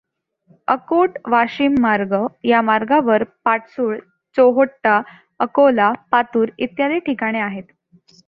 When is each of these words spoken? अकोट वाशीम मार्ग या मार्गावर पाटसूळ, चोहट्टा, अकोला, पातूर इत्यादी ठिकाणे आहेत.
अकोट 0.67 1.17
वाशीम 1.29 1.75
मार्ग 1.81 2.13
या 2.43 2.61
मार्गावर 2.61 3.23
पाटसूळ, 3.45 3.95
चोहट्टा, 4.35 4.99
अकोला, 5.39 5.91
पातूर 6.11 6.49
इत्यादी 6.59 6.99
ठिकाणे 7.01 7.39
आहेत. 7.41 7.63